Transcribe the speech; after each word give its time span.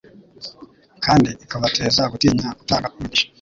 kandi 1.05 1.29
ikabateza 1.43 2.01
gutinya 2.11 2.47
utanga 2.61 2.87
umugisha. 2.97 3.25